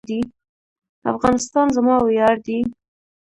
[1.11, 2.59] افغانستان زما ویاړ دی